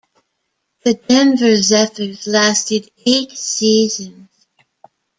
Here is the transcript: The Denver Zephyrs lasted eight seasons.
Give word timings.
The 0.83 0.95
Denver 0.95 1.57
Zephyrs 1.57 2.25
lasted 2.25 2.89
eight 3.05 3.29
seasons. 3.33 4.31